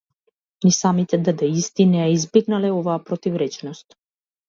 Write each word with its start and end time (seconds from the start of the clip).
Ни 0.63 0.71
самите 0.77 1.19
дадаисти 1.27 1.89
не 1.91 2.01
ја 2.01 2.09
избегнале 2.17 2.75
оваа 2.81 2.99
противречност. 3.11 4.01